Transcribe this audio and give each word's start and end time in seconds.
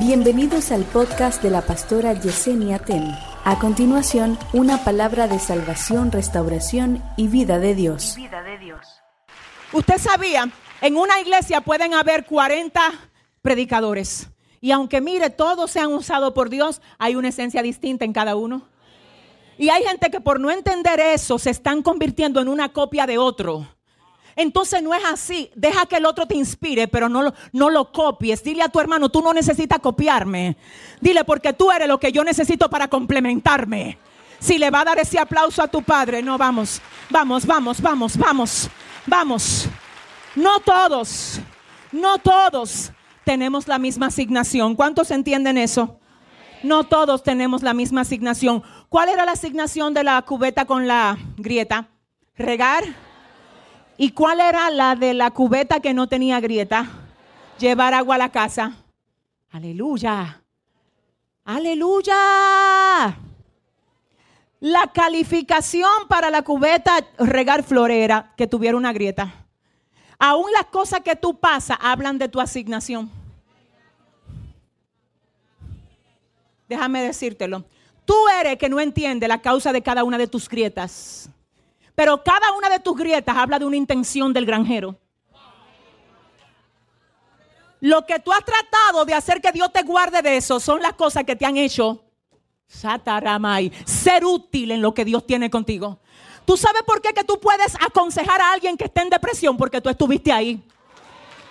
Bienvenidos 0.00 0.72
al 0.72 0.84
podcast 0.84 1.42
de 1.42 1.50
la 1.50 1.60
pastora 1.60 2.14
Yesenia 2.14 2.78
Ten. 2.78 3.14
A 3.44 3.58
continuación, 3.58 4.38
una 4.54 4.82
palabra 4.82 5.28
de 5.28 5.38
salvación, 5.38 6.10
restauración 6.10 7.02
y 7.18 7.28
vida 7.28 7.58
de 7.58 7.74
Dios. 7.74 8.14
vida 8.16 8.42
de 8.42 8.56
Dios. 8.56 8.80
Usted 9.74 9.98
sabía, 9.98 10.50
en 10.80 10.96
una 10.96 11.20
iglesia 11.20 11.60
pueden 11.60 11.92
haber 11.92 12.24
40 12.24 12.80
predicadores. 13.42 14.30
Y 14.62 14.70
aunque 14.70 15.02
mire, 15.02 15.28
todos 15.28 15.70
sean 15.70 15.92
usados 15.92 16.32
por 16.32 16.48
Dios, 16.48 16.80
hay 16.98 17.14
una 17.14 17.28
esencia 17.28 17.60
distinta 17.60 18.06
en 18.06 18.14
cada 18.14 18.36
uno. 18.36 18.62
Y 19.58 19.68
hay 19.68 19.84
gente 19.84 20.10
que 20.10 20.22
por 20.22 20.40
no 20.40 20.50
entender 20.50 20.98
eso 20.98 21.38
se 21.38 21.50
están 21.50 21.82
convirtiendo 21.82 22.40
en 22.40 22.48
una 22.48 22.72
copia 22.72 23.06
de 23.06 23.18
otro. 23.18 23.68
Entonces 24.36 24.82
no 24.82 24.94
es 24.94 25.04
así. 25.04 25.50
Deja 25.54 25.86
que 25.86 25.96
el 25.96 26.06
otro 26.06 26.26
te 26.26 26.36
inspire, 26.36 26.88
pero 26.88 27.08
no 27.08 27.22
lo, 27.22 27.34
no 27.52 27.70
lo 27.70 27.92
copies. 27.92 28.42
Dile 28.42 28.62
a 28.62 28.68
tu 28.68 28.80
hermano, 28.80 29.08
tú 29.08 29.22
no 29.22 29.32
necesitas 29.32 29.78
copiarme. 29.78 30.56
Dile, 31.00 31.24
porque 31.24 31.52
tú 31.52 31.70
eres 31.70 31.88
lo 31.88 31.98
que 31.98 32.12
yo 32.12 32.24
necesito 32.24 32.70
para 32.70 32.88
complementarme. 32.88 33.98
Si 34.38 34.56
le 34.56 34.70
va 34.70 34.80
a 34.80 34.84
dar 34.84 34.98
ese 34.98 35.18
aplauso 35.18 35.62
a 35.62 35.68
tu 35.68 35.82
padre, 35.82 36.22
no, 36.22 36.38
vamos, 36.38 36.80
vamos, 37.10 37.44
vamos, 37.44 37.80
vamos, 37.80 38.16
vamos, 38.16 38.70
vamos. 39.06 39.68
No 40.34 40.60
todos, 40.60 41.40
no 41.92 42.18
todos 42.18 42.92
tenemos 43.24 43.68
la 43.68 43.78
misma 43.78 44.06
asignación. 44.06 44.74
¿Cuántos 44.76 45.10
entienden 45.10 45.58
eso? 45.58 46.00
No 46.62 46.84
todos 46.84 47.22
tenemos 47.22 47.62
la 47.62 47.74
misma 47.74 48.02
asignación. 48.02 48.62
¿Cuál 48.88 49.08
era 49.08 49.24
la 49.24 49.32
asignación 49.32 49.94
de 49.94 50.04
la 50.04 50.20
cubeta 50.22 50.64
con 50.64 50.86
la 50.86 51.18
grieta? 51.36 51.88
Regar. 52.36 52.84
¿Y 54.02 54.12
cuál 54.12 54.40
era 54.40 54.70
la 54.70 54.96
de 54.96 55.12
la 55.12 55.30
cubeta 55.30 55.80
que 55.80 55.92
no 55.92 56.06
tenía 56.06 56.40
grieta? 56.40 56.88
Llevar 57.58 57.92
agua 57.92 58.14
a 58.14 58.18
la 58.18 58.32
casa. 58.32 58.72
Aleluya. 59.50 60.42
Aleluya. 61.44 62.14
La 64.60 64.86
calificación 64.86 66.08
para 66.08 66.30
la 66.30 66.40
cubeta 66.40 67.06
regar 67.18 67.62
florera 67.62 68.32
que 68.38 68.46
tuviera 68.46 68.74
una 68.74 68.94
grieta. 68.94 69.34
Aún 70.18 70.50
las 70.50 70.64
cosas 70.64 71.00
que 71.00 71.14
tú 71.14 71.38
pasas 71.38 71.76
hablan 71.78 72.16
de 72.16 72.30
tu 72.30 72.40
asignación. 72.40 73.10
Déjame 76.70 77.02
decírtelo. 77.02 77.66
Tú 78.06 78.14
eres 78.40 78.56
que 78.56 78.70
no 78.70 78.80
entiende 78.80 79.28
la 79.28 79.42
causa 79.42 79.74
de 79.74 79.82
cada 79.82 80.04
una 80.04 80.16
de 80.16 80.26
tus 80.26 80.48
grietas. 80.48 81.28
Pero 82.00 82.24
cada 82.24 82.52
una 82.52 82.70
de 82.70 82.80
tus 82.80 82.96
grietas 82.96 83.36
habla 83.36 83.58
de 83.58 83.66
una 83.66 83.76
intención 83.76 84.32
del 84.32 84.46
granjero. 84.46 84.96
Lo 87.80 88.06
que 88.06 88.18
tú 88.20 88.32
has 88.32 88.42
tratado 88.42 89.04
de 89.04 89.12
hacer 89.12 89.42
que 89.42 89.52
Dios 89.52 89.70
te 89.70 89.82
guarde 89.82 90.22
de 90.22 90.38
eso 90.38 90.58
son 90.60 90.80
las 90.80 90.94
cosas 90.94 91.24
que 91.24 91.36
te 91.36 91.44
han 91.44 91.58
hecho 91.58 92.02
Sataramai, 92.66 93.70
ser 93.84 94.24
útil 94.24 94.70
en 94.70 94.80
lo 94.80 94.94
que 94.94 95.04
Dios 95.04 95.26
tiene 95.26 95.50
contigo. 95.50 95.98
¿Tú 96.46 96.56
sabes 96.56 96.84
por 96.84 97.02
qué 97.02 97.12
que 97.12 97.22
tú 97.22 97.38
puedes 97.38 97.74
aconsejar 97.74 98.40
a 98.40 98.54
alguien 98.54 98.78
que 98.78 98.84
esté 98.84 99.02
en 99.02 99.10
depresión? 99.10 99.58
Porque 99.58 99.82
tú 99.82 99.90
estuviste 99.90 100.32
ahí. 100.32 100.66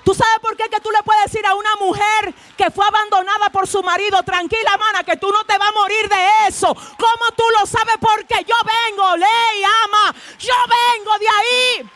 ¿Tú 0.10 0.16
sabes 0.16 0.40
por 0.42 0.58
qué 0.58 0.64
que 0.72 0.80
tú 0.80 0.90
le 0.90 1.04
puedes 1.04 1.26
decir 1.26 1.46
a 1.46 1.54
una 1.54 1.76
mujer 1.80 2.34
que 2.58 2.72
fue 2.72 2.84
abandonada 2.84 3.52
por 3.52 3.68
su 3.68 3.84
marido, 3.84 4.24
tranquila, 4.24 4.76
mana, 4.76 5.04
que 5.04 5.18
tú 5.18 5.28
no 5.32 5.44
te 5.44 5.56
vas 5.56 5.70
a 5.70 5.72
morir 5.72 6.10
de 6.10 6.48
eso? 6.48 6.74
¿Cómo 6.74 7.32
tú 7.38 7.44
lo 7.60 7.68
sabes? 7.68 7.94
Porque 8.00 8.44
yo 8.44 8.56
vengo, 8.66 9.18
ley, 9.18 9.64
ama, 9.84 10.16
yo 10.40 10.56
vengo 10.66 11.12
de 11.20 11.28
ahí. 11.28 11.90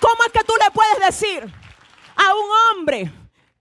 ¿Cómo 0.00 0.24
es 0.24 0.32
que 0.32 0.44
tú 0.44 0.54
le 0.64 0.70
puedes 0.70 0.98
decir 0.98 1.54
a 2.16 2.34
un 2.34 2.78
hombre 2.78 3.12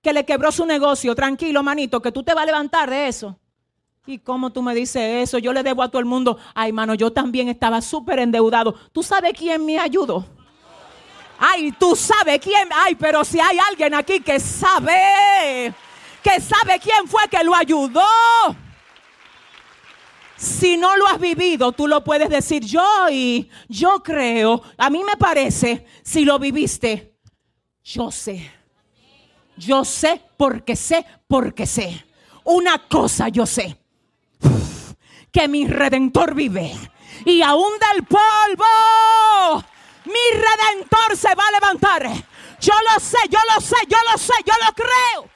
que 0.01 0.13
le 0.13 0.25
quebró 0.25 0.49
su 0.53 0.65
negocio, 0.65 1.13
tranquilo, 1.15 1.61
manito, 1.63 2.01
que 2.01 2.13
tú 2.13 2.23
te 2.23 2.33
vas 2.33 2.43
a 2.43 2.45
levantar 2.45 2.89
de 2.89 3.09
eso? 3.09 3.37
¿Y 4.05 4.19
cómo 4.19 4.53
tú 4.53 4.61
me 4.61 4.73
dices 4.73 5.27
eso? 5.27 5.37
Yo 5.37 5.51
le 5.51 5.63
debo 5.63 5.83
a 5.83 5.89
todo 5.89 5.99
el 5.99 6.05
mundo. 6.05 6.37
Ay, 6.55 6.71
mano, 6.71 6.93
yo 6.93 7.11
también 7.11 7.49
estaba 7.49 7.81
súper 7.81 8.19
endeudado. 8.19 8.73
¿Tú 8.93 9.03
sabes 9.03 9.33
quién 9.37 9.65
me 9.65 9.77
ayudó? 9.77 10.36
Ay, 11.37 11.71
tú 11.73 11.95
sabes 11.95 12.39
quién. 12.39 12.69
Ay, 12.73 12.95
pero 12.95 13.23
si 13.23 13.39
hay 13.39 13.57
alguien 13.69 13.93
aquí 13.93 14.19
que 14.19 14.39
sabe, 14.39 15.73
que 16.23 16.41
sabe 16.41 16.79
quién 16.79 17.07
fue 17.07 17.27
que 17.29 17.43
lo 17.43 17.55
ayudó. 17.55 18.01
Si 20.35 20.77
no 20.77 20.95
lo 20.97 21.07
has 21.07 21.19
vivido, 21.19 21.71
tú 21.71 21.87
lo 21.87 22.03
puedes 22.03 22.29
decir 22.29 22.63
yo 22.63 23.09
y 23.09 23.49
yo 23.67 24.03
creo, 24.03 24.61
a 24.77 24.89
mí 24.89 25.03
me 25.03 25.17
parece, 25.17 25.85
si 26.03 26.25
lo 26.25 26.37
viviste, 26.37 27.15
yo 27.83 28.11
sé. 28.11 28.51
Yo 29.55 29.83
sé 29.83 30.21
porque 30.37 30.75
sé, 30.75 31.03
porque 31.27 31.65
sé. 31.65 32.05
Una 32.43 32.87
cosa 32.87 33.29
yo 33.29 33.47
sé 33.47 33.77
que 35.31 35.47
mi 35.47 35.67
redentor 35.67 36.33
vive. 36.33 36.73
Y 37.25 37.41
aún 37.41 37.71
del 37.93 38.05
polvo, 38.05 39.63
se 41.17 41.33
va 41.35 41.43
a 41.47 41.51
levantar. 41.51 42.03
Yo 42.59 42.73
lo 42.93 42.99
sé, 42.99 43.17
yo 43.29 43.39
lo 43.53 43.61
sé, 43.61 43.75
yo 43.87 43.97
lo 44.11 44.17
sé, 44.17 44.33
yo 44.45 44.53
lo 44.65 44.73
creo. 44.73 45.29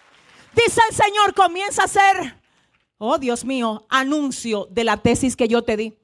Dice 0.53 0.81
el 0.89 0.95
Señor, 0.95 1.33
comienza 1.33 1.83
a 1.83 1.85
hacer, 1.85 2.39
oh 2.97 3.17
Dios 3.17 3.45
mío, 3.45 3.85
anuncio 3.89 4.67
de 4.69 4.83
la 4.83 4.97
tesis 4.97 5.35
que 5.35 5.47
yo 5.47 5.63
te 5.63 5.77
di. 5.77 5.97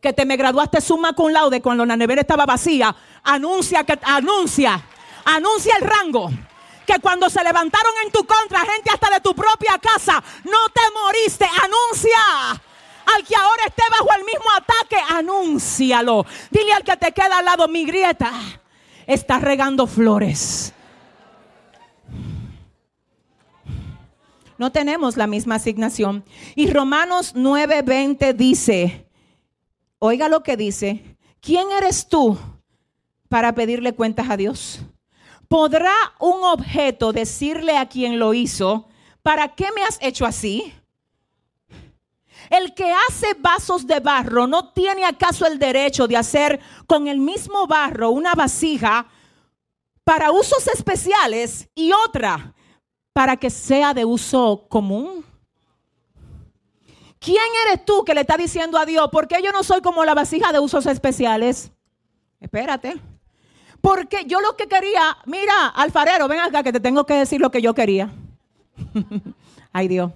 Que 0.00 0.12
te 0.12 0.24
me 0.24 0.36
graduaste 0.36 0.80
suma 0.80 1.14
con 1.14 1.32
laude 1.32 1.62
cuando 1.62 1.84
la 1.84 1.96
nevera 1.96 2.20
estaba 2.20 2.46
vacía. 2.46 2.94
Anuncia 3.22 3.84
que 3.84 3.98
anuncia, 4.02 4.84
anuncia 5.24 5.74
el 5.76 5.88
rango 5.88 6.30
que 6.86 7.00
cuando 7.00 7.28
se 7.28 7.42
levantaron 7.42 7.92
en 8.04 8.12
tu 8.12 8.24
contra, 8.24 8.60
gente 8.60 8.90
hasta 8.92 9.10
de 9.10 9.20
tu 9.20 9.34
propia 9.34 9.76
casa, 9.78 10.22
no 10.44 10.68
te 10.72 10.80
moriste. 10.94 11.44
Anuncia. 11.44 12.62
Al 13.14 13.24
que 13.24 13.36
ahora 13.36 13.62
esté 13.66 13.82
bajo 13.90 14.08
el 14.18 14.24
mismo 14.24 14.50
ataque, 14.56 14.96
anúncialo. 15.10 16.26
Dile 16.50 16.72
al 16.72 16.84
que 16.84 16.96
te 16.96 17.12
queda 17.12 17.38
al 17.38 17.44
lado, 17.44 17.68
mi 17.68 17.84
grieta 17.84 18.32
está 19.06 19.38
regando 19.38 19.86
flores. 19.86 20.72
No 24.58 24.72
tenemos 24.72 25.16
la 25.16 25.26
misma 25.26 25.56
asignación. 25.56 26.24
Y 26.54 26.70
Romanos 26.70 27.34
9:20 27.34 28.34
dice, 28.34 29.06
oiga 29.98 30.28
lo 30.28 30.42
que 30.42 30.56
dice, 30.56 31.16
¿quién 31.40 31.70
eres 31.70 32.08
tú 32.08 32.38
para 33.28 33.54
pedirle 33.54 33.94
cuentas 33.94 34.30
a 34.30 34.36
Dios? 34.36 34.80
¿Podrá 35.48 35.94
un 36.18 36.42
objeto 36.42 37.12
decirle 37.12 37.76
a 37.76 37.86
quien 37.86 38.18
lo 38.18 38.34
hizo, 38.34 38.88
¿para 39.22 39.54
qué 39.54 39.68
me 39.74 39.82
has 39.82 39.98
hecho 40.00 40.26
así? 40.26 40.72
El 42.50 42.74
que 42.74 42.92
hace 43.08 43.34
vasos 43.38 43.86
de 43.86 44.00
barro 44.00 44.46
no 44.46 44.72
tiene 44.72 45.04
acaso 45.04 45.46
el 45.46 45.58
derecho 45.58 46.06
de 46.06 46.16
hacer 46.16 46.60
con 46.86 47.08
el 47.08 47.18
mismo 47.18 47.66
barro 47.66 48.10
una 48.10 48.34
vasija 48.34 49.06
para 50.04 50.30
usos 50.30 50.68
especiales 50.68 51.68
y 51.74 51.92
otra 51.92 52.54
para 53.12 53.36
que 53.36 53.50
sea 53.50 53.94
de 53.94 54.04
uso 54.04 54.66
común. 54.68 55.24
¿Quién 57.18 57.42
eres 57.66 57.84
tú 57.84 58.04
que 58.04 58.14
le 58.14 58.20
está 58.20 58.36
diciendo 58.36 58.78
a 58.78 58.86
Dios, 58.86 59.08
por 59.10 59.26
qué 59.26 59.42
yo 59.42 59.50
no 59.50 59.64
soy 59.64 59.80
como 59.80 60.04
la 60.04 60.14
vasija 60.14 60.52
de 60.52 60.60
usos 60.60 60.86
especiales? 60.86 61.72
Espérate. 62.38 63.00
Porque 63.80 64.24
yo 64.26 64.40
lo 64.40 64.56
que 64.56 64.68
quería, 64.68 65.16
mira, 65.26 65.68
alfarero, 65.68 66.28
ven 66.28 66.40
acá 66.40 66.62
que 66.62 66.72
te 66.72 66.80
tengo 66.80 67.04
que 67.06 67.14
decir 67.14 67.40
lo 67.40 67.50
que 67.50 67.62
yo 67.62 67.74
quería. 67.74 68.12
Ay 69.72 69.88
Dios. 69.88 70.12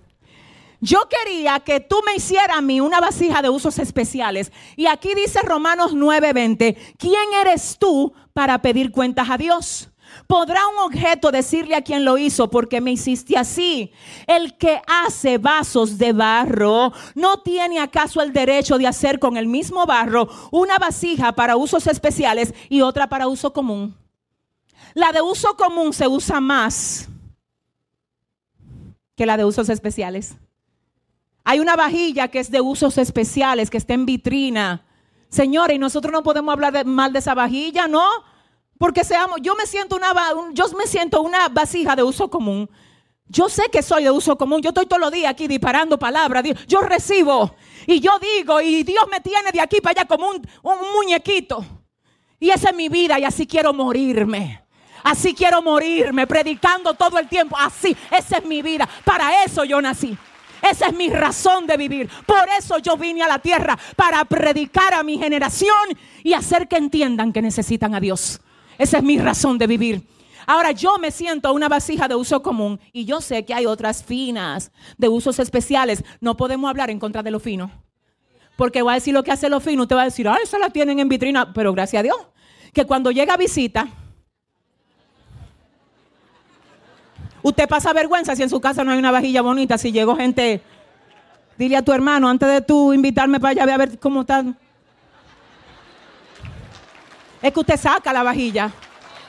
Yo 0.81 1.09
quería 1.09 1.61
que 1.61 1.81
tú 1.81 1.97
me 2.07 2.17
hicieras 2.17 2.57
a 2.57 2.63
mí 2.63 2.81
una 2.81 3.01
vasija 3.01 3.43
de 3.43 3.51
usos 3.51 3.79
especiales. 3.79 4.51
Y 4.77 4.87
aquí 4.87 5.15
dice 5.15 5.41
Romanos 5.43 5.95
9:20, 5.95 6.77
¿quién 6.97 7.33
eres 7.41 7.77
tú 7.79 8.15
para 8.33 8.63
pedir 8.63 8.91
cuentas 8.91 9.29
a 9.29 9.37
Dios? 9.37 9.91
¿Podrá 10.27 10.67
un 10.69 10.79
objeto 10.79 11.31
decirle 11.31 11.77
a 11.77 11.83
quien 11.83 12.05
lo 12.05 12.19
hizo, 12.19 12.51
porque 12.51 12.81
me 12.81 12.93
hiciste 12.93 13.37
así? 13.37 13.93
El 14.27 14.57
que 14.57 14.81
hace 14.87 15.39
vasos 15.39 15.99
de 15.99 16.13
barro 16.13 16.93
no 17.15 17.41
tiene 17.43 17.79
acaso 17.79 18.21
el 18.23 18.33
derecho 18.33 18.79
de 18.79 18.87
hacer 18.87 19.19
con 19.19 19.37
el 19.37 19.47
mismo 19.47 19.87
barro 19.87 20.29
una 20.51 20.79
vasija 20.79 21.33
para 21.33 21.57
usos 21.57 21.87
especiales 21.87 22.55
y 22.69 22.81
otra 22.81 23.09
para 23.09 23.29
uso 23.29 23.53
común. 23.53 23.97
La 24.95 25.13
de 25.13 25.21
uso 25.21 25.57
común 25.57 25.93
se 25.93 26.09
usa 26.09 26.41
más 26.41 27.09
que 29.15 29.27
la 29.27 29.37
de 29.37 29.45
usos 29.45 29.69
especiales. 29.69 30.37
Hay 31.45 31.61
una 31.61 31.77
vajilla 31.77 32.29
que 32.29 32.39
es 32.39 32.51
de 32.51 32.61
usos 32.61 32.99
especiales, 32.99 33.71
que 33.71 33.79
está 33.79 33.95
en 33.95 34.07
vitrina. 34.07 34.85
Señora, 35.29 35.73
y 35.73 35.79
nosotros 35.79 36.13
no 36.13 36.23
podemos 36.23 36.53
hablar 36.53 36.85
mal 36.85 37.13
de 37.13 37.21
esa 37.21 37.35
vajilla, 37.35 37.87
¿no? 37.89 38.05
Porque 38.79 39.05
seamos, 39.05 39.39
yo 39.43 39.55
me 39.55 39.67
siento 39.67 39.97
una, 39.97 40.13
siento 40.87 41.23
una 41.23 41.49
vasija 41.49 41.95
de 41.95 42.03
uso 42.03 42.31
común. 42.31 42.69
Yo 43.27 43.49
sé 43.49 43.65
que 43.71 43.83
soy 43.83 44.05
de 44.05 44.11
uso 44.11 44.37
común. 44.37 44.61
Yo 44.61 44.71
estoy 44.71 44.87
todos 44.87 45.01
los 45.01 45.13
días 45.13 45.31
aquí 45.31 45.47
disparando 45.47 45.99
palabras. 45.99 46.43
Yo 46.67 46.81
recibo 46.81 47.55
y 47.87 48.01
yo 48.01 48.19
digo 48.19 48.61
y 48.61 48.83
Dios 48.83 49.05
me 49.11 49.21
tiene 49.21 49.53
de 49.53 49.61
aquí 49.61 49.81
para 49.81 50.01
allá 50.01 50.09
como 50.09 50.29
un, 50.31 50.37
un 50.63 50.93
muñequito. 50.95 51.65
Y 52.41 52.51
esa 52.51 52.71
es 52.71 52.75
mi 52.75 52.89
vida 52.89 53.19
y 53.19 53.25
así 53.25 53.47
quiero 53.47 53.73
morirme. 53.73 54.65
Así 55.05 55.35
quiero 55.35 55.63
morirme, 55.63 56.27
predicando 56.27 56.95
todo 56.95 57.19
el 57.19 57.29
tiempo. 57.29 57.57
Así, 57.59 57.97
esa 58.11 58.39
es 58.39 58.45
mi 58.45 58.63
vida. 58.63 58.89
Para 59.05 59.45
eso 59.45 59.65
yo 59.65 59.81
nací. 59.81 60.17
Esa 60.63 60.89
es 60.89 60.95
mi 60.95 61.09
razón 61.09 61.67
de 61.67 61.77
vivir. 61.77 62.09
Por 62.27 62.49
eso 62.59 62.79
yo 62.79 62.97
vine 62.97 63.23
a 63.23 63.29
la 63.29 63.39
tierra, 63.39 63.79
para 63.97 64.25
predicar 64.25 64.95
a 64.95 65.03
mi 65.03 65.19
generación 65.19 65.71
y 66.23 66.35
hacer 66.35 66.69
que 66.69 66.77
entiendan 66.77 67.33
que 67.33 67.43
necesitan 67.43 67.95
a 67.95 68.01
Dios. 68.01 68.41
Esa 68.79 68.99
es 68.99 69.03
mi 69.03 69.19
razón 69.19 69.59
de 69.59 69.67
vivir. 69.67 70.07
Ahora 70.47 70.73
yo 70.73 70.99
me 70.99 71.11
siento 71.11 71.53
una 71.53 71.69
vasija 71.69 72.09
de 72.09 72.15
uso 72.15 72.43
común 72.43 72.81
y 72.93 73.05
yo 73.05 73.21
sé 73.21 73.45
que 73.45 73.55
hay 73.55 73.67
otras 73.67 74.03
finas 74.03 74.73
de 74.99 75.09
usos 75.09 75.39
especiales. 75.39 76.03
No 76.21 76.37
podemos 76.37 76.69
hablar 76.69 76.91
en 76.91 76.99
contra 76.99 77.23
de 77.23 77.31
lo 77.31 77.41
fino. 77.41 77.71
Porque 78.57 78.83
voy 78.83 78.93
a 78.93 78.95
decir 78.95 79.15
lo 79.15 79.23
que 79.23 79.33
hace 79.33 79.49
lo 79.49 79.61
fino, 79.61 79.83
usted 79.83 79.97
va 79.97 80.03
a 80.03 80.07
decir, 80.07 80.29
ah, 80.29 80.39
esa 80.43 80.59
la 80.59 80.71
tienen 80.71 80.99
en 80.99 81.09
vitrina, 81.09 81.53
pero 81.53 81.73
gracias 81.73 82.01
a 82.01 82.03
Dios, 82.03 82.17
que 82.75 82.85
cuando 82.85 83.11
llega 83.11 83.37
visita, 83.37 83.89
Usted 87.43 87.69
pasa 87.69 87.93
vergüenza 87.93 88.37
si 88.37 88.43
en 88.43 88.51
su 88.51 88.61
casa 88.61 88.85
no 88.85 88.93
hay 88.93 88.99
una 88.99 89.11
vajilla 89.11 89.43
bonita, 89.43 89.79
si 89.79 89.93
llegó 89.93 90.17
gente. 90.17 90.63
Dile 91.57 91.77
a 91.77 91.83
tu 91.83 91.93
hermano, 91.93 92.29
antes 92.29 92.49
de 92.49 92.61
tú 92.61 92.93
invitarme 92.93 93.41
para 93.41 93.63
allá, 93.63 93.75
a 93.75 93.79
ver 93.79 93.99
cómo 93.99 94.23
están. 94.23 94.57
Es 97.43 97.53
que 97.53 97.61
usted 97.61 97.79
saca 97.79 98.13
la 98.13 98.23
vajilla. 98.23 98.71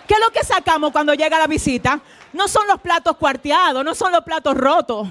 ¿Qué 0.07 0.13
es 0.15 0.19
lo 0.19 0.31
que 0.31 0.43
sacamos 0.43 0.91
cuando 0.91 1.13
llega 1.13 1.39
la 1.39 1.47
visita? 1.47 2.01
No 2.33 2.47
son 2.47 2.67
los 2.67 2.79
platos 2.81 3.15
cuarteados, 3.17 3.83
no 3.83 3.95
son 3.95 4.11
los 4.11 4.23
platos 4.23 4.55
rotos. 4.57 5.07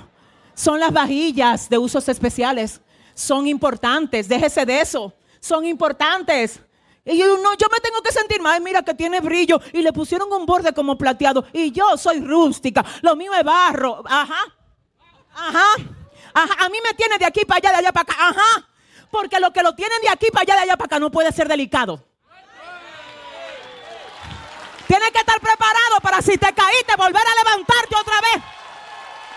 Son 0.55 0.79
las 0.79 0.93
vajillas 0.93 1.71
de 1.71 1.79
usos 1.79 2.07
especiales. 2.09 2.81
Son 3.15 3.47
importantes, 3.47 4.29
déjese 4.29 4.67
de 4.67 4.81
eso. 4.81 5.15
Son 5.41 5.65
importantes. 5.65 6.61
Y 7.05 7.17
yo, 7.17 7.39
no, 7.39 7.55
yo 7.55 7.67
me 7.73 7.81
tengo 7.81 8.03
que 8.03 8.13
sentir 8.13 8.43
mal, 8.43 8.61
mira 8.61 8.83
que 8.83 8.95
tiene 8.95 9.21
brillo. 9.21 9.61
Y 9.73 9.83
le 9.83 9.93
pusieron 9.93 10.33
un 10.33 10.47
borde 10.47 10.73
como 10.73 10.99
plateado. 10.99 11.47
Y 11.53 11.73
yo 11.73 11.97
soy 11.97 12.21
rústica. 12.21 12.85
Lo 13.03 13.17
mío 13.17 13.33
es 13.35 13.45
barro. 13.45 14.03
Ajá. 14.07 14.41
Ajá. 15.35 15.65
Ajá. 16.35 16.65
A 16.65 16.69
mí 16.69 16.79
me 16.85 16.95
tiene 16.95 17.19
de 17.19 17.25
aquí 17.25 17.45
para 17.45 17.59
allá, 17.59 17.71
de 17.71 17.77
allá 17.79 17.93
para 17.93 18.03
acá. 18.03 18.29
Ajá. 18.29 18.69
Porque 19.11 19.41
lo 19.41 19.53
que 19.53 19.63
lo 19.63 19.75
tienen 19.75 20.01
de 20.03 20.09
aquí 20.09 20.29
para 20.31 20.43
allá, 20.43 20.55
de 20.55 20.61
allá 20.63 20.77
para 20.77 20.87
acá 20.87 20.99
no 20.99 21.11
puede 21.11 21.33
ser 21.33 21.49
delicado. 21.49 22.05
Tienes 24.87 25.11
que 25.13 25.19
estar 25.21 25.41
preparado 25.41 26.01
para 26.03 26.21
si 26.21 26.37
te 26.37 26.53
caíste, 26.53 26.97
volver 26.97 27.23
a 27.23 27.45
levantarte 27.45 27.97
otra 27.97 28.21
vez. 28.21 28.43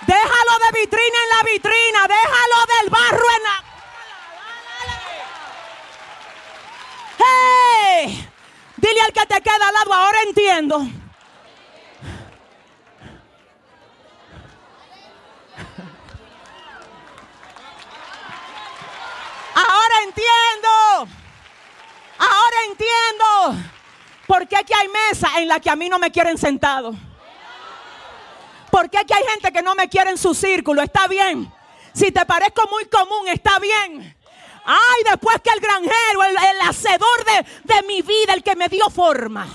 Déjalo 0.06 0.60
de 0.66 0.80
vitrina 0.80 1.18
en 1.24 1.30
la 1.30 1.52
vitrina. 1.52 2.08
Déjalo 2.08 2.66
del 2.80 2.90
barro 2.90 3.26
en 3.38 3.44
la... 3.44 3.73
Dile 8.84 9.00
al 9.00 9.14
que 9.14 9.26
te 9.26 9.42
queda 9.42 9.66
al 9.70 9.74
lado, 9.74 9.94
ahora 9.94 10.18
entiendo. 10.28 10.76
Ahora 19.56 19.96
entiendo. 20.04 21.16
Ahora 22.18 22.58
entiendo. 22.68 23.70
Porque 24.28 24.58
aquí 24.58 24.74
hay 24.74 24.90
mesa 24.90 25.30
en 25.40 25.48
la 25.48 25.62
que 25.62 25.70
a 25.70 25.78
mí 25.78 25.88
no 25.88 25.98
me 25.98 26.12
quieren 26.12 26.38
sentado. 26.38 26.94
Porque 28.70 28.98
aquí 28.98 29.14
hay 29.14 29.24
gente 29.32 29.54
que 29.54 29.62
no 29.62 29.76
me 29.76 29.88
quiere 29.88 30.10
en 30.10 30.18
su 30.18 30.34
círculo. 30.34 30.82
Está 30.82 31.08
bien. 31.08 31.50
Si 31.94 32.12
te 32.12 32.26
parezco 32.26 32.68
muy 32.70 32.84
común, 32.88 33.30
está 33.30 33.60
bien. 33.60 34.14
Ay, 34.66 35.04
después 35.10 35.38
que 35.42 35.50
el 35.50 35.60
granjero, 35.60 36.24
el, 36.24 36.70
hacedor 36.70 37.26
de, 37.26 37.74
de 37.74 37.88
mi 37.88 38.02
vida, 38.02 38.34
el 38.34 38.44
que 38.44 38.56
me 38.56 38.70
dio 38.70 38.90
forma. 38.90 39.48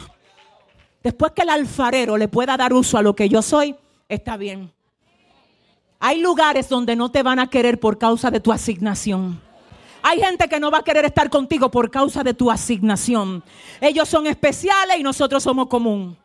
Después 1.02 1.32
que 1.32 1.42
el 1.42 1.50
alfarero 1.50 2.16
le 2.16 2.28
pueda 2.28 2.56
dar 2.56 2.72
uso 2.72 2.98
a 2.98 3.02
lo 3.02 3.14
que 3.14 3.28
yo 3.28 3.40
soy, 3.40 3.74
está 4.08 4.36
bien. 4.36 4.72
Hay 6.00 6.20
lugares 6.20 6.68
donde 6.68 6.94
no 6.96 7.10
te 7.10 7.22
van 7.22 7.38
a 7.38 7.48
querer 7.48 7.80
por 7.80 7.98
causa 7.98 8.30
de 8.30 8.40
tu 8.40 8.52
asignación. 8.52 9.40
Hay 10.02 10.20
gente 10.20 10.48
que 10.48 10.60
no 10.60 10.70
va 10.70 10.78
a 10.78 10.84
querer 10.84 11.04
estar 11.04 11.28
contigo 11.28 11.70
por 11.70 11.90
causa 11.90 12.22
de 12.22 12.34
tu 12.34 12.50
asignación. 12.50 13.42
Ellos 13.80 14.08
son 14.08 14.26
especiales 14.26 14.98
y 14.98 15.02
nosotros 15.02 15.42
somos 15.42 15.66
común. 15.68 16.16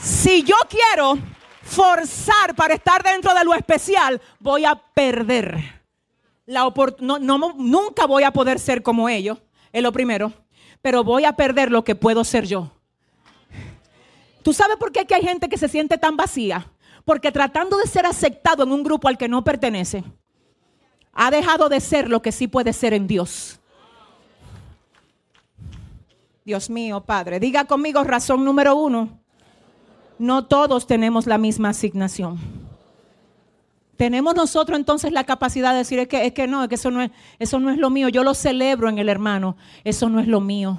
Si 0.00 0.42
yo 0.42 0.56
quiero 0.68 1.18
forzar 1.68 2.54
para 2.56 2.74
estar 2.74 3.02
dentro 3.02 3.34
de 3.34 3.44
lo 3.44 3.54
especial, 3.54 4.20
voy 4.40 4.64
a 4.64 4.74
perder 4.74 5.82
la 6.46 6.66
oportunidad. 6.66 7.20
Nunca 7.20 8.06
voy 8.06 8.22
a 8.22 8.32
poder 8.32 8.58
ser 8.58 8.82
como 8.82 9.08
ellos, 9.08 9.38
es 9.72 9.82
lo 9.82 9.92
primero, 9.92 10.32
pero 10.80 11.04
voy 11.04 11.24
a 11.24 11.34
perder 11.34 11.70
lo 11.70 11.84
que 11.84 11.94
puedo 11.94 12.24
ser 12.24 12.46
yo. 12.46 12.72
¿Tú 14.42 14.52
sabes 14.52 14.76
por 14.76 14.92
qué 14.92 15.06
hay 15.14 15.22
gente 15.22 15.48
que 15.48 15.58
se 15.58 15.68
siente 15.68 15.98
tan 15.98 16.16
vacía? 16.16 16.66
Porque 17.04 17.30
tratando 17.30 17.76
de 17.76 17.86
ser 17.86 18.06
aceptado 18.06 18.62
en 18.62 18.72
un 18.72 18.82
grupo 18.82 19.08
al 19.08 19.18
que 19.18 19.28
no 19.28 19.44
pertenece, 19.44 20.04
ha 21.12 21.30
dejado 21.30 21.68
de 21.68 21.80
ser 21.80 22.08
lo 22.08 22.22
que 22.22 22.32
sí 22.32 22.48
puede 22.48 22.72
ser 22.72 22.94
en 22.94 23.06
Dios. 23.06 23.60
Dios 26.44 26.70
mío, 26.70 27.02
Padre, 27.02 27.38
diga 27.40 27.66
conmigo 27.66 28.02
razón 28.04 28.42
número 28.42 28.74
uno 28.74 29.20
no 30.18 30.46
todos 30.46 30.86
tenemos 30.86 31.26
la 31.26 31.38
misma 31.38 31.70
asignación. 31.70 32.38
Tenemos 33.96 34.36
nosotros 34.36 34.78
entonces 34.78 35.12
la 35.12 35.24
capacidad 35.24 35.72
de 35.72 35.78
decir, 35.78 35.98
es 35.98 36.06
que, 36.06 36.24
es 36.24 36.32
que 36.32 36.46
no, 36.46 36.62
es 36.62 36.68
que 36.68 36.76
eso 36.76 36.92
no 36.92 37.02
es, 37.02 37.10
eso 37.40 37.58
no 37.58 37.68
es 37.70 37.78
lo 37.78 37.90
mío. 37.90 38.08
Yo 38.08 38.22
lo 38.22 38.32
celebro 38.32 38.88
en 38.88 38.98
el 38.98 39.08
hermano. 39.08 39.56
Eso 39.82 40.08
no 40.08 40.20
es 40.20 40.28
lo 40.28 40.40
mío. 40.40 40.78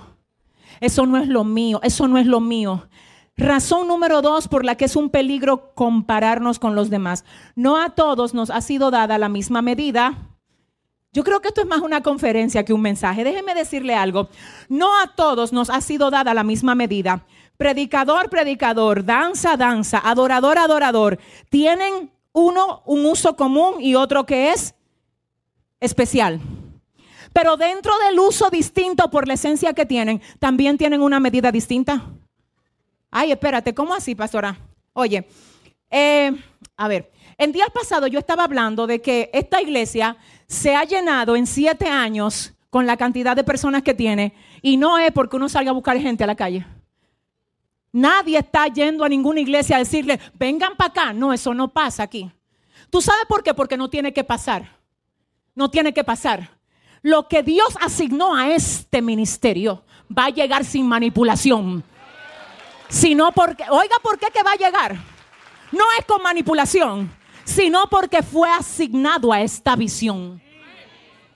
Eso 0.80 1.06
no 1.06 1.18
es 1.18 1.28
lo 1.28 1.44
mío. 1.44 1.82
Eso 1.84 2.08
no 2.08 2.18
es 2.18 2.26
lo 2.26 2.40
mío. 2.40 2.88
Razón 3.36 3.90
número 3.90 4.22
dos 4.22 4.48
por 4.48 4.64
la 4.64 4.76
que 4.76 4.86
es 4.86 4.96
un 4.96 5.10
peligro 5.10 5.74
compararnos 5.76 6.60
con 6.60 6.76
los 6.76 6.90
demás. 6.90 7.26
No 7.56 7.82
a 7.82 7.90
todos 7.90 8.34
nos 8.34 8.50
ha 8.50 8.62
sido 8.62 8.90
dada 8.90 9.18
la 9.18 9.28
misma 9.28 9.62
medida. 9.62 10.30
Yo 11.12 11.26
creo 11.26 11.42
que 11.42 11.50
esto 11.50 11.62
es 11.62 11.68
más 11.68 11.82
una 11.82 12.02
conferencia 12.02 12.64
que 12.64 12.74
un 12.74 12.82
mensaje. 12.82 13.26
Déjeme 13.26 13.54
decirle 13.54 13.96
algo. 13.96 14.30
No 14.70 14.98
a 14.98 15.16
todos 15.16 15.52
nos 15.52 15.70
ha 15.70 15.82
sido 15.82 16.10
dada 16.10 16.34
la 16.34 16.44
misma 16.44 16.74
medida 16.74 17.26
predicador, 17.60 18.30
predicador, 18.30 19.04
danza, 19.04 19.58
danza, 19.58 20.00
adorador, 20.00 20.58
adorador, 20.58 21.20
tienen 21.50 22.10
uno 22.32 22.84
un 22.86 23.06
uso 23.06 23.36
común 23.36 23.82
y 23.82 23.96
otro 23.96 24.26
que 24.26 24.54
es 24.54 24.76
especial. 25.82 26.40
Pero 27.34 27.58
dentro 27.58 27.92
del 28.08 28.18
uso 28.18 28.50
distinto 28.50 29.12
por 29.12 29.28
la 29.28 29.34
esencia 29.34 29.74
que 29.74 29.86
tienen, 29.86 30.22
también 30.40 30.78
tienen 30.78 31.02
una 31.02 31.20
medida 31.20 31.52
distinta. 31.52 32.06
Ay, 33.12 33.34
espérate, 33.34 33.74
¿cómo 33.74 33.94
así, 33.94 34.16
pastora? 34.16 34.58
Oye, 34.94 35.28
eh, 35.92 36.32
a 36.78 36.88
ver, 36.88 37.12
en 37.38 37.52
días 37.52 37.70
pasados 37.74 38.10
yo 38.10 38.20
estaba 38.20 38.46
hablando 38.46 38.88
de 38.88 39.02
que 39.02 39.30
esta 39.34 39.62
iglesia 39.62 40.16
se 40.48 40.76
ha 40.76 40.86
llenado 40.86 41.36
en 41.36 41.46
siete 41.46 41.90
años 41.90 42.54
con 42.70 42.86
la 42.86 42.96
cantidad 42.96 43.36
de 43.36 43.44
personas 43.44 43.84
que 43.84 43.94
tiene 43.94 44.34
y 44.62 44.78
no 44.78 44.98
es 44.98 45.12
porque 45.12 45.36
uno 45.36 45.50
salga 45.50 45.72
a 45.72 45.74
buscar 45.74 46.00
gente 46.00 46.24
a 46.24 46.28
la 46.28 46.36
calle. 46.36 46.66
Nadie 47.92 48.38
está 48.38 48.68
yendo 48.68 49.04
a 49.04 49.10
ninguna 49.10 49.40
iglesia 49.40 49.76
a 49.76 49.80
decirle, 49.80 50.20
vengan 50.36 50.76
para 50.76 50.90
acá. 50.90 51.14
No, 51.14 51.34
eso 51.34 51.54
no 51.54 51.70
pasa 51.70 52.04
aquí. 52.04 52.32
¿Tú 52.90 53.02
sabes 53.02 53.26
por 53.28 53.44
qué? 53.44 53.54
Porque 53.54 53.78
no 53.78 53.90
tiene 53.90 54.14
que 54.14 54.24
pasar. 54.24 54.78
No 55.56 55.70
tiene 55.70 55.94
que 55.94 56.04
pasar. 56.04 56.58
Lo 57.02 57.28
que 57.28 57.44
Dios 57.44 57.76
asignó 57.82 58.36
a 58.36 58.50
este 58.50 59.02
ministerio 59.02 59.84
va 60.16 60.26
a 60.26 60.30
llegar 60.30 60.66
sin 60.66 60.88
manipulación. 60.88 61.84
Sino 62.90 63.32
porque, 63.32 63.64
oiga, 63.70 63.96
¿por 64.02 64.18
qué 64.18 64.28
que 64.34 64.44
va 64.44 64.52
a 64.54 64.56
llegar? 64.56 64.96
No 65.72 65.84
es 65.98 66.06
con 66.06 66.22
manipulación, 66.24 67.12
sino 67.44 67.88
porque 67.90 68.24
fue 68.24 68.50
asignado 68.50 69.32
a 69.32 69.42
esta 69.42 69.76
visión. 69.76 70.42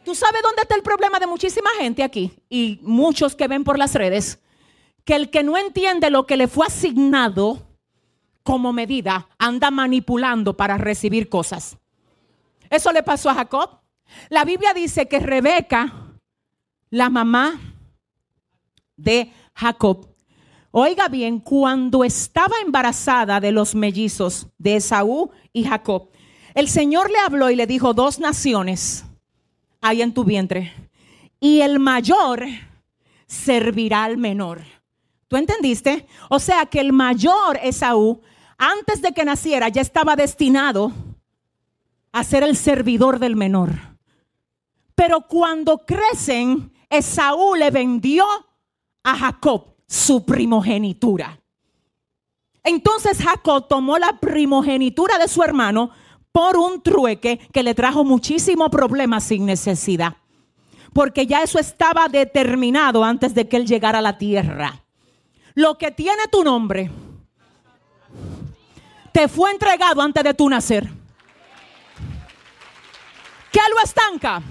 ¿Tú 0.04 0.16
sabes 0.16 0.42
dónde 0.42 0.64
está 0.64 0.76
el 0.76 0.82
problema 0.84 1.20
de 1.20 1.28
muchísima 1.28 1.70
gente 1.78 2.04
aquí? 2.04 2.34
Y 2.50 2.80
muchos 2.82 3.36
que 3.36 3.48
ven 3.48 3.64
por 3.64 3.78
las 3.78 3.94
redes 3.94 4.40
que 5.06 5.16
el 5.16 5.30
que 5.30 5.44
no 5.44 5.58
entiende 5.58 6.10
lo 6.10 6.26
que 6.26 6.38
le 6.38 6.48
fue 6.48 6.68
asignado 6.68 7.68
como 8.44 8.74
medida 8.74 9.28
anda 9.38 9.72
manipulando 9.72 10.56
para 10.56 10.78
recibir 10.78 11.30
cosas. 11.30 11.78
Eso 12.70 12.92
le 12.92 13.04
pasó 13.04 13.30
a 13.30 13.36
Jacob. 13.36 13.70
La 14.30 14.46
Biblia 14.46 14.74
dice 14.74 15.08
que 15.08 15.20
Rebeca, 15.20 16.18
la 16.90 17.10
mamá 17.10 17.60
de 18.98 19.32
Jacob, 19.56 20.08
oiga 20.72 21.08
bien, 21.08 21.40
cuando 21.40 22.04
estaba 22.04 22.56
embarazada 22.66 23.40
de 23.40 23.52
los 23.52 23.76
mellizos 23.76 24.48
de 24.58 24.78
Esaú 24.78 25.32
y 25.52 25.64
Jacob, 25.64 26.10
el 26.54 26.68
Señor 26.68 27.10
le 27.10 27.20
habló 27.20 27.50
y 27.50 27.56
le 27.56 27.68
dijo, 27.68 27.94
dos 27.94 28.20
naciones 28.20 29.06
hay 29.82 30.02
en 30.02 30.14
tu 30.14 30.24
vientre, 30.24 30.74
y 31.40 31.62
el 31.62 31.80
mayor 31.80 32.46
servirá 33.28 34.04
al 34.04 34.18
menor. 34.18 34.62
¿Tú 35.34 35.38
entendiste? 35.38 36.06
O 36.30 36.38
sea 36.38 36.68
que 36.68 36.80
el 36.80 36.94
mayor 36.94 37.58
Esaú, 37.64 38.22
antes 38.56 39.02
de 39.02 39.14
que 39.14 39.26
naciera, 39.26 39.68
ya 39.68 39.82
estaba 39.82 40.16
destinado 40.16 40.92
a 42.12 42.24
ser 42.24 42.44
el 42.44 42.56
servidor 42.56 43.18
del 43.18 43.36
menor. 43.36 43.72
Pero 44.94 45.22
cuando 45.22 45.88
crecen, 45.88 46.72
Esaú 46.88 47.56
le 47.56 47.72
vendió 47.72 48.28
a 49.02 49.18
Jacob 49.18 49.74
su 49.88 50.24
primogenitura. 50.24 51.42
Entonces 52.64 53.18
Jacob 53.18 53.68
tomó 53.68 53.98
la 53.98 54.20
primogenitura 54.20 55.18
de 55.18 55.28
su 55.28 55.42
hermano 55.42 55.90
por 56.32 56.58
un 56.58 56.84
trueque 56.84 57.40
que 57.52 57.64
le 57.64 57.74
trajo 57.74 58.04
muchísimos 58.04 58.70
problemas 58.70 59.24
sin 59.24 59.48
necesidad. 59.48 60.16
Porque 60.94 61.26
ya 61.26 61.42
eso 61.42 61.58
estaba 61.58 62.08
determinado 62.08 63.04
antes 63.04 63.34
de 63.34 63.50
que 63.50 63.58
él 63.58 63.66
llegara 63.66 63.98
a 63.98 64.04
la 64.04 64.20
tierra. 64.20 64.83
Lo 65.56 65.78
que 65.78 65.92
tiene 65.92 66.28
tu 66.32 66.44
nombre 66.44 66.90
te 69.12 69.28
fue 69.28 69.52
entregado 69.52 70.02
antes 70.02 70.24
de 70.24 70.34
tu 70.34 70.50
nacer. 70.50 70.90
¿Qué 73.52 73.60
lo 73.70 73.80
estanca? 73.84 74.42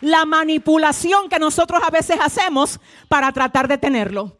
La 0.00 0.24
manipulación 0.24 1.28
que 1.28 1.38
nosotros 1.38 1.82
a 1.84 1.90
veces 1.90 2.18
hacemos 2.20 2.80
para 3.08 3.30
tratar 3.32 3.68
de 3.68 3.76
tenerlo. 3.76 4.37